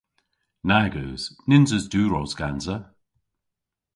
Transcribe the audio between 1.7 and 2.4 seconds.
eus diwros